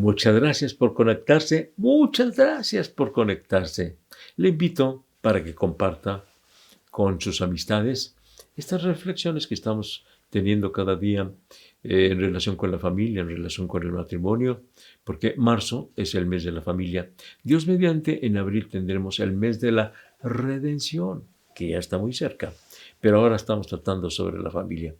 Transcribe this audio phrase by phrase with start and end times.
[0.00, 3.98] Muchas gracias por conectarse, muchas gracias por conectarse.
[4.36, 6.24] Le invito para que comparta
[6.90, 8.16] con sus amistades
[8.56, 11.30] estas reflexiones que estamos teniendo cada día
[11.82, 14.62] eh, en relación con la familia, en relación con el matrimonio,
[15.04, 17.10] porque marzo es el mes de la familia.
[17.42, 21.24] Dios mediante, en abril tendremos el mes de la redención,
[21.54, 22.54] que ya está muy cerca,
[23.00, 24.94] pero ahora estamos tratando sobre la familia.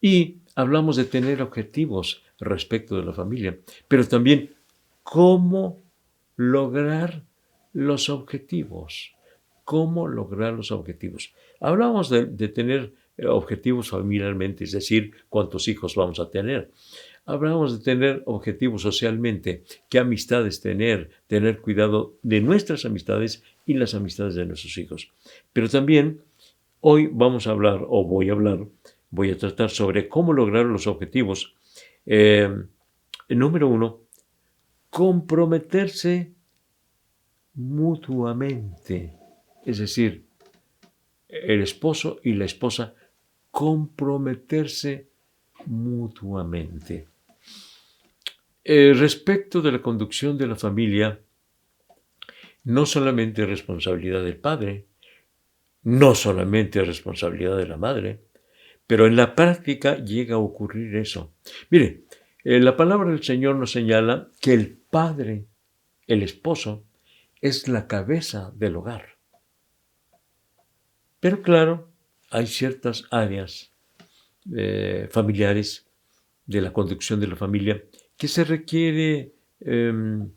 [0.00, 3.58] Y hablamos de tener objetivos respecto de la familia,
[3.88, 4.54] pero también
[5.02, 5.82] cómo
[6.36, 7.24] lograr
[7.72, 9.14] los objetivos.
[9.64, 11.32] ¿Cómo lograr los objetivos?
[11.60, 12.92] Hablamos de, de tener
[13.28, 16.70] objetivos familiarmente, es decir, cuántos hijos vamos a tener.
[17.24, 23.94] Hablamos de tener objetivos socialmente, qué amistades tener, tener cuidado de nuestras amistades y las
[23.94, 25.12] amistades de nuestros hijos.
[25.52, 26.22] Pero también
[26.80, 28.66] hoy vamos a hablar, o voy a hablar,
[29.10, 31.54] voy a tratar sobre cómo lograr los objetivos.
[32.06, 32.48] Eh,
[33.28, 34.00] número uno,
[34.90, 36.32] comprometerse
[37.54, 39.16] mutuamente.
[39.64, 40.26] Es decir,
[41.28, 42.94] el esposo y la esposa
[43.50, 45.08] comprometerse
[45.66, 47.08] mutuamente.
[48.64, 51.20] Eh, respecto de la conducción de la familia,
[52.64, 54.86] no solamente responsabilidad del padre,
[55.84, 58.20] no solamente responsabilidad de la madre,
[58.92, 61.32] pero en la práctica llega a ocurrir eso.
[61.70, 62.04] Mire,
[62.44, 65.46] eh, la palabra del Señor nos señala que el padre,
[66.06, 66.84] el esposo,
[67.40, 69.16] es la cabeza del hogar.
[71.20, 71.88] Pero claro,
[72.28, 73.72] hay ciertas áreas
[74.54, 75.86] eh, familiares
[76.44, 77.82] de la conducción de la familia
[78.18, 80.28] que se requiere em,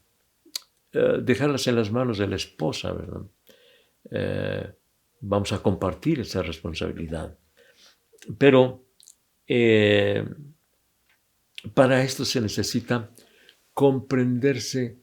[0.94, 2.96] eh, dejarlas en las manos de la esposa,
[5.20, 7.38] vamos a compartir esa responsabilidad.
[8.38, 8.82] Pero
[11.74, 13.10] para esto se necesita
[13.74, 14.98] comprenderse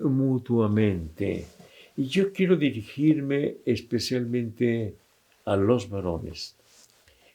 [0.00, 1.46] mutuamente.
[1.96, 4.96] Y yo quiero dirigirme especialmente
[5.44, 6.56] a los varones.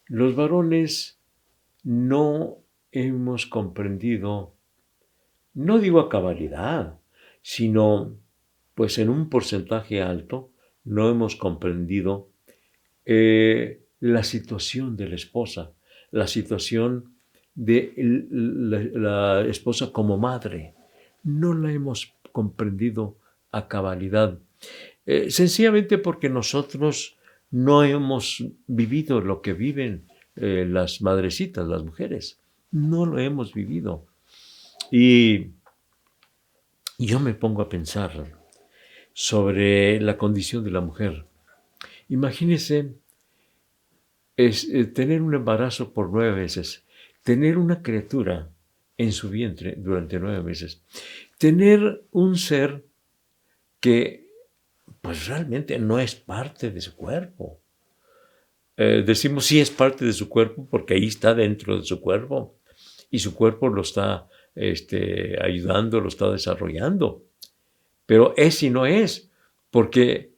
[0.07, 1.18] Los varones
[1.84, 2.57] no
[2.92, 4.54] hemos comprendido,
[5.54, 7.00] no digo a cabalidad,
[7.42, 8.16] sino
[8.75, 10.51] pues en un porcentaje alto,
[10.84, 12.30] no hemos comprendido
[13.06, 15.72] eh, la situación de la esposa,
[16.12, 17.16] la situación
[17.56, 20.74] de la, esposa como madre.
[21.24, 23.16] No la hemos comprendido
[23.54, 24.40] a cabalidad,
[25.06, 27.16] eh, sencillamente porque nosotros
[27.50, 30.06] no hemos vivido lo que viven
[30.36, 32.42] eh, las madrecitas, las mujeres.
[32.72, 34.06] No lo hemos vivido.
[34.92, 35.52] Y
[36.98, 38.38] yo me pongo a pensar
[39.14, 41.26] sobre la condición de la mujer.
[42.10, 42.96] Imagínese
[44.38, 46.83] es, eh, tener un embarazo por nueve meses,
[47.24, 48.50] tener una criatura
[48.97, 50.81] en su vientre durante nueve meses,
[51.38, 52.85] tener un ser
[53.80, 54.24] que
[55.01, 57.59] pues realmente no es parte de su cuerpo.
[58.77, 62.56] Eh, decimos sí es parte de su cuerpo porque ahí está dentro de su cuerpo
[63.12, 67.24] y su cuerpo lo está este, ayudando, lo está desarrollando.
[68.06, 69.30] Pero es y no es
[69.69, 70.33] porque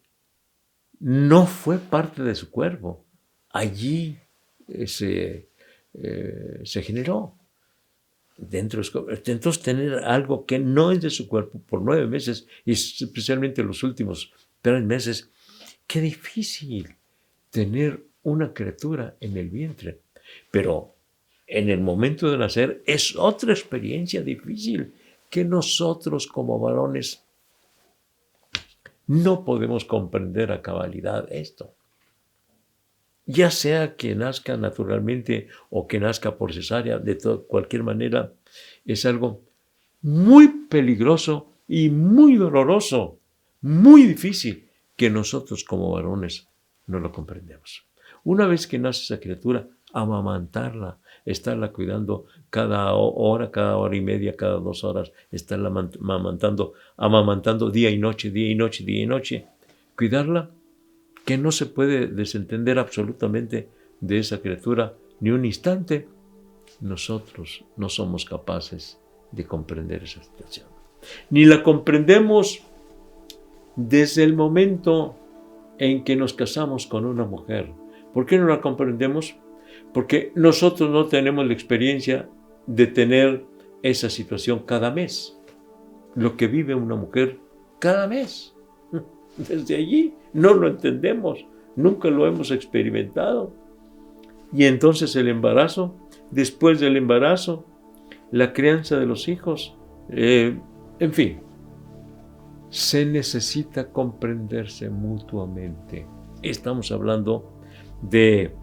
[1.00, 3.05] no fue parte de su cuerpo.
[3.56, 4.18] Allí
[4.68, 5.48] eh, se,
[5.94, 7.34] eh, se generó
[8.36, 12.74] dentro de Entonces tener algo que no es de su cuerpo por nueve meses y
[12.74, 15.30] especialmente los últimos tres meses,
[15.88, 16.98] qué difícil
[17.50, 20.02] tener una criatura en el vientre.
[20.52, 20.94] Pero
[21.48, 24.94] en el momento de nacer es otra experiencia difícil
[25.30, 27.24] que nosotros como varones
[29.07, 31.74] no podemos comprender a cabalidad esto.
[33.25, 37.18] Ya sea que nazca naturalmente o que nazca por cesárea, de
[37.48, 38.33] cualquier manera,
[38.86, 39.42] es algo
[40.01, 43.19] muy peligroso y muy doloroso
[43.66, 46.48] muy difícil que nosotros como varones
[46.86, 47.83] no lo comprendemos.
[48.24, 54.36] Una vez que nace esa criatura, amamantarla, estarla cuidando cada hora, cada hora y media,
[54.36, 59.48] cada dos horas, estarla amamantando, amamantando día y noche, día y noche, día y noche.
[59.98, 60.51] Cuidarla,
[61.25, 63.69] que no se puede desentender absolutamente
[64.00, 66.07] de esa criatura ni un instante,
[66.81, 69.00] nosotros no somos capaces
[69.31, 70.68] de comprender esa situación.
[71.30, 72.63] Ni la comprendemos
[73.75, 75.16] desde el momento
[75.77, 77.71] en que nos casamos con una mujer.
[78.13, 79.36] ¿Por qué no la comprendemos?
[79.94, 82.30] Porque nosotros no tenemos la experiencia
[82.66, 83.45] de tener
[83.83, 85.38] esa situación cada mes.
[86.16, 87.39] Lo que vive una mujer
[87.80, 88.55] cada mes.
[89.38, 91.46] Desde allí no lo entendemos,
[91.76, 93.54] nunca lo hemos experimentado.
[94.54, 95.96] Y entonces el embarazo,
[96.32, 97.66] después del embarazo,
[98.32, 99.78] la crianza de los hijos,
[100.10, 100.56] Eh,
[101.00, 101.40] en fin,
[102.70, 106.06] se necesita comprenderse mutuamente.
[106.42, 107.60] Estamos hablando
[108.02, 108.56] de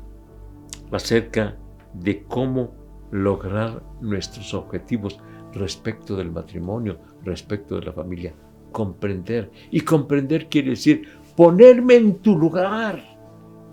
[0.93, 1.57] acerca
[1.95, 2.75] de cómo
[3.11, 5.19] lograr nuestros objetivos
[5.53, 8.35] respecto del matrimonio, respecto de la familia.
[8.73, 9.51] Comprender.
[9.71, 13.03] Y comprender quiere decir ponerme en tu lugar.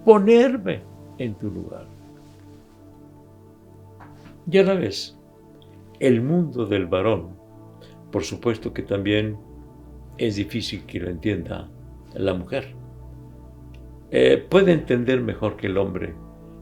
[0.05, 0.81] Ponerme
[1.17, 1.87] en tu lugar.
[4.45, 5.17] Ya la ves,
[5.99, 7.37] el mundo del varón,
[8.11, 9.37] por supuesto que también
[10.17, 11.69] es difícil que lo entienda
[12.15, 12.73] la mujer.
[14.11, 16.15] Eh, puede entender mejor que el hombre.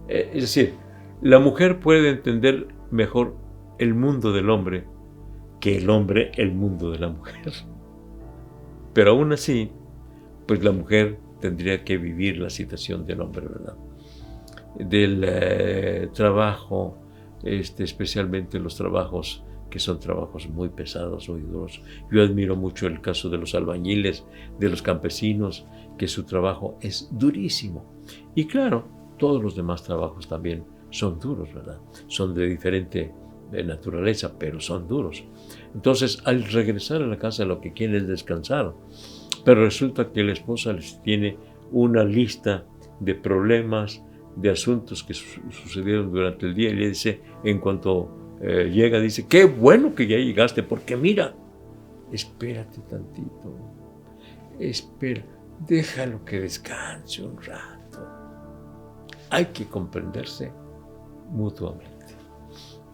[0.09, 0.73] Eh, es decir,
[1.21, 3.37] la mujer puede entender mejor
[3.79, 4.85] el mundo del hombre
[5.59, 7.51] que el hombre el mundo de la mujer.
[8.97, 9.69] Pero aún así,
[10.47, 13.75] pues la mujer tendría que vivir la situación del hombre, ¿verdad?
[14.79, 16.97] Del eh, trabajo,
[17.43, 21.79] este, especialmente los trabajos que son trabajos muy pesados, muy duros.
[22.11, 24.25] Yo admiro mucho el caso de los albañiles,
[24.59, 25.67] de los campesinos,
[25.99, 27.85] que su trabajo es durísimo.
[28.33, 28.87] Y claro,
[29.19, 31.79] todos los demás trabajos también son duros, ¿verdad?
[32.07, 33.13] Son de diferente
[33.51, 35.23] naturaleza, pero son duros.
[35.73, 38.73] Entonces, al regresar a la casa lo que quiere es descansar,
[39.45, 41.37] pero resulta que la esposa les tiene
[41.71, 42.65] una lista
[42.99, 44.03] de problemas,
[44.35, 49.25] de asuntos que sucedieron durante el día y le dice, en cuanto eh, llega, dice,
[49.27, 51.33] qué bueno que ya llegaste, porque mira,
[52.11, 53.55] espérate tantito,
[54.59, 55.23] espera,
[55.65, 58.05] déjalo que descanse un rato.
[59.29, 60.51] Hay que comprenderse
[61.31, 62.16] mutuamente.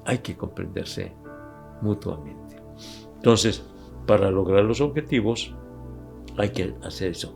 [0.05, 1.13] Hay que comprenderse
[1.81, 2.57] mutuamente.
[3.15, 3.65] Entonces,
[4.05, 5.55] para lograr los objetivos,
[6.37, 7.33] hay que hacer eso.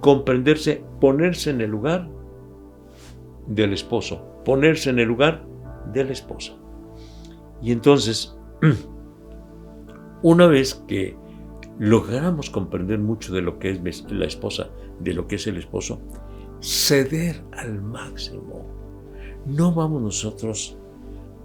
[0.00, 2.08] Comprenderse, ponerse en el lugar
[3.46, 5.44] del esposo, ponerse en el lugar
[5.92, 6.54] de la esposa.
[7.60, 8.36] Y entonces,
[10.22, 11.16] una vez que
[11.78, 16.00] logramos comprender mucho de lo que es la esposa, de lo que es el esposo,
[16.60, 18.66] ceder al máximo.
[19.46, 20.78] No vamos nosotros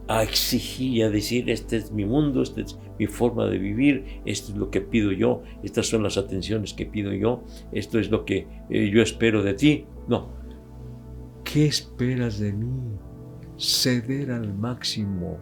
[0.07, 4.21] a exigir y a decir, este es mi mundo, esta es mi forma de vivir,
[4.25, 8.09] esto es lo que pido yo, estas son las atenciones que pido yo, esto es
[8.09, 9.85] lo que eh, yo espero de ti.
[10.07, 10.29] No.
[11.43, 12.97] ¿Qué esperas de mí?
[13.57, 15.37] Ceder al máximo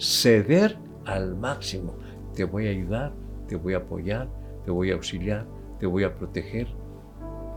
[0.00, 0.76] ceder
[1.06, 1.94] al máximo.
[2.34, 3.12] Te voy a ayudar,
[3.48, 4.28] te voy a apoyar,
[4.64, 5.46] te voy a auxiliar,
[5.78, 6.66] te voy a proteger.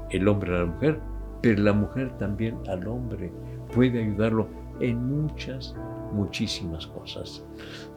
[0.09, 0.99] El hombre a la mujer,
[1.41, 3.31] pero la mujer también al hombre
[3.73, 4.47] puede ayudarlo
[4.79, 5.75] en muchas,
[6.13, 7.45] muchísimas cosas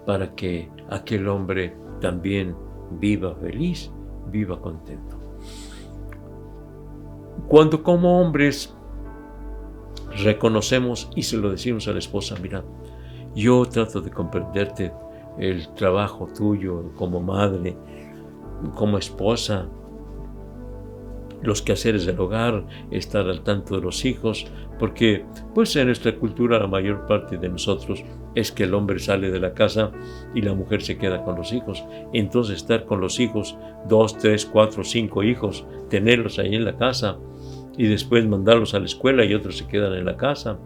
[0.05, 2.57] para que aquel hombre también
[2.99, 3.91] viva feliz,
[4.31, 5.17] viva contento.
[7.49, 8.75] Cuando como hombres
[10.25, 12.65] reconocemos y se lo decimos a la esposa, mira,
[13.35, 14.93] yo trato de comprenderte
[15.39, 17.77] el trabajo tuyo como madre,
[18.75, 19.69] como esposa,
[21.43, 24.47] los quehaceres del hogar, estar al tanto de los hijos,
[24.79, 25.25] porque
[25.55, 29.41] pues en nuestra cultura la mayor parte de nosotros es que el hombre sale de
[29.41, 29.91] la casa
[30.35, 31.85] y la mujer se queda con los hijos.
[32.13, 33.57] Entonces estar con los hijos,
[33.89, 37.19] dos, tres, cuatro, cinco hijos, tenerlos ahí en la casa
[37.79, 40.59] y después mandarlos a la escuela y otros se quedan en la casa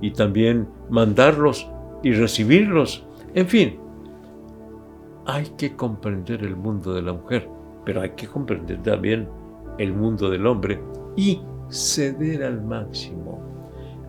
[0.00, 1.68] y también mandarlos
[2.02, 3.04] y recibirlos.
[3.34, 3.78] En fin,
[5.26, 7.48] hay que comprender el mundo de la mujer,
[7.84, 9.28] pero hay que comprender también
[9.78, 10.80] el mundo del hombre
[11.16, 13.40] y ceder al máximo.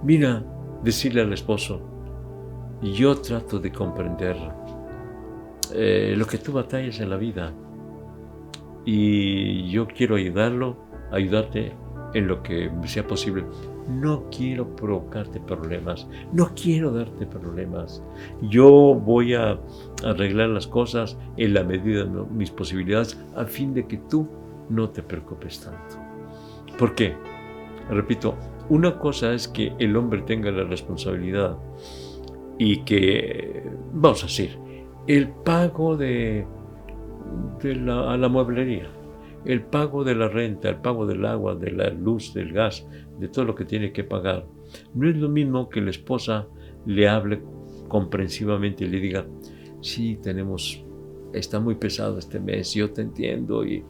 [0.03, 0.43] Mira,
[0.83, 1.81] decirle al esposo,
[2.81, 4.37] yo trato de comprender
[5.73, 7.53] eh, lo que tú batallas en la vida
[8.85, 10.77] y yo quiero ayudarlo,
[11.11, 11.73] ayudarte
[12.13, 13.45] en lo que sea posible
[13.89, 18.03] no quiero provocarte problemas, no quiero darte problemas.
[18.41, 19.59] Yo voy a
[20.05, 24.29] arreglar las cosas en la medida de mis posibilidades a fin de que tú
[24.69, 25.97] no te preocupes tanto.
[26.77, 27.15] ¿Por qué?
[27.89, 28.35] Repito,
[28.69, 31.57] una cosa es que el hombre tenga la responsabilidad
[32.57, 34.57] y que, vamos a decir,
[35.07, 36.45] el pago de,
[37.63, 38.89] la, a la mueblería
[39.45, 42.87] el pago de la renta, el pago del agua, de la luz, del gas,
[43.19, 44.45] de todo lo que tiene que pagar.
[44.93, 46.47] No es lo mismo que la esposa
[46.85, 47.41] le hable
[47.87, 49.25] comprensivamente y le diga,
[49.81, 50.85] sí, tenemos,
[51.33, 53.83] está muy pesado este mes, yo te entiendo y,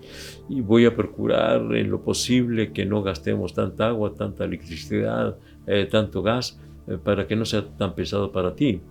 [0.50, 6.22] voy a procurar en lo posible que no gastemos tanta agua, tanta electricidad, eh, tanto
[6.22, 8.82] gas, eh, para que no sea tan pesado para ti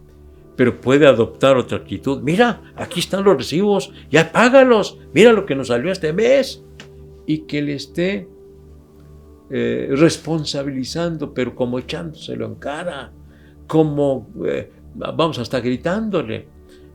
[0.59, 2.21] pero puede adoptar otra actitud.
[2.21, 6.65] Mira, aquí están los recibos, ya págalos, mira lo que nos salió este mes.
[7.27, 8.27] Y que le esté
[9.51, 13.13] eh, responsabilizando, pero como echándoselo en cara,
[13.69, 16.49] como, eh, vamos, hasta gritándole.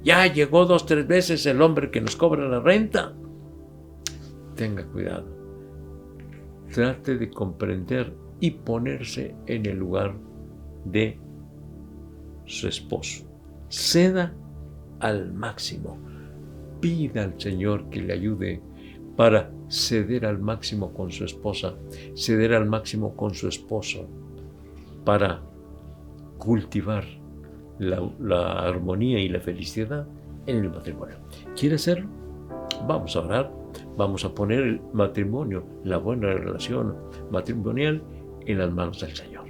[0.03, 3.13] Ya llegó dos, tres veces el hombre que nos cobra la renta.
[4.55, 5.25] Tenga cuidado.
[6.74, 10.15] Trate de comprender y ponerse en el lugar
[10.86, 11.19] de
[12.45, 13.25] su esposo.
[13.69, 14.33] Ceda
[15.00, 15.98] al máximo.
[16.81, 18.62] Pida al Señor que le ayude
[19.15, 21.75] para ceder al máximo con su esposa,
[22.15, 24.07] ceder al máximo con su esposo,
[25.05, 25.41] para
[26.38, 27.05] cultivar
[27.84, 30.08] la, armonía y la felicidad
[30.46, 31.16] en el matrimonio.
[31.58, 32.08] ¿Quiere hacerlo?
[32.88, 33.52] Vamos a orar,
[33.98, 36.96] vamos a poner el matrimonio, la buena relación
[37.32, 38.02] matrimonial
[38.46, 39.44] en las manos del Señor.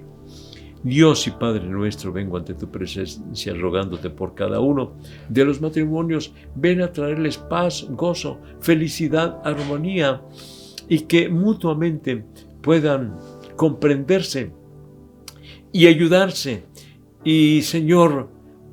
[0.84, 4.92] Dios y Padre nuestro, vengo ante tu presencia rogándote por cada uno
[5.30, 6.34] de los matrimonios.
[6.56, 10.22] Ven a traerles paz, gozo, felicidad, armonía
[10.90, 12.26] y que mutuamente
[12.62, 13.18] puedan
[13.56, 14.52] comprenderse
[15.72, 16.66] y ayudarse.
[17.24, 18.30] Y Señor,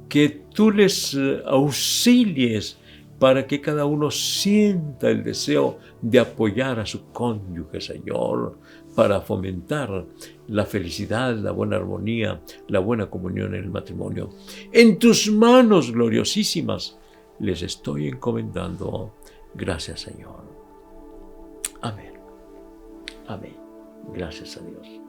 [0.09, 2.77] que tú les eh, auxilies
[3.19, 8.59] para que cada uno sienta el deseo de apoyar a su cónyuge, Señor,
[8.97, 10.07] para fomentar
[10.49, 14.31] la felicidad, la buena armonía, la buena comunión en el matrimonio.
[14.73, 16.99] En tus manos gloriosísimas
[17.39, 19.15] les estoy encomendando.
[19.55, 20.43] Gracias Señor.
[21.83, 22.15] Amén.
[23.29, 23.57] Amén.
[24.15, 25.00] Gracias a Dios.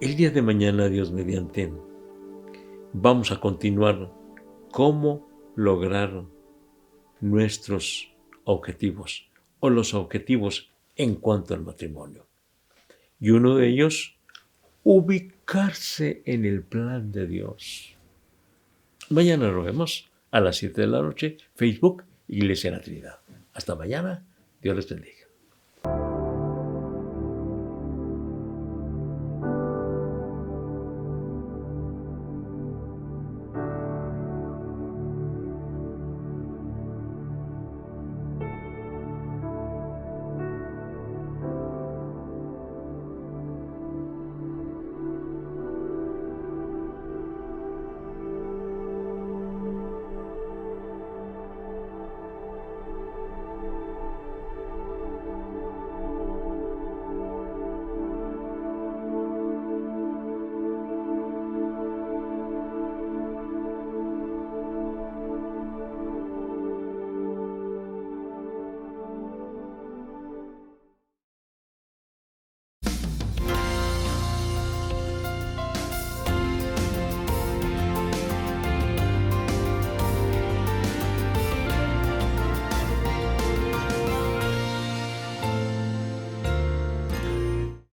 [0.00, 1.72] El día de mañana, Dios mediante,
[2.92, 4.12] vamos a continuar
[4.72, 6.24] cómo lograr
[7.20, 12.26] nuestros objetivos o los objetivos en cuanto al matrimonio.
[13.20, 14.16] Y uno de ellos,
[14.82, 17.96] ubicarse en el plan de Dios.
[19.10, 23.18] Mañana nos vemos a las 7 de la noche, Facebook, Iglesia de la Trinidad.
[23.52, 24.24] Hasta mañana,
[24.60, 25.23] Dios les bendiga.